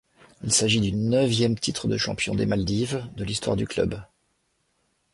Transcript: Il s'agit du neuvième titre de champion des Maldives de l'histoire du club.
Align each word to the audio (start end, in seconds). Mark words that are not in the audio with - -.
Il 0.43 0.51
s'agit 0.51 0.81
du 0.81 0.93
neuvième 0.93 1.55
titre 1.59 1.87
de 1.87 1.95
champion 1.95 2.33
des 2.33 2.47
Maldives 2.47 3.05
de 3.15 3.23
l'histoire 3.23 3.55
du 3.55 3.67
club. 3.67 4.01